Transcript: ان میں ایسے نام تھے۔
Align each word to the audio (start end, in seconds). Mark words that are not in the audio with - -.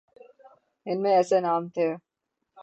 ان 0.85 0.97
میں 1.01 1.13
ایسے 1.15 1.39
نام 1.39 1.63
تھے۔ 1.69 1.87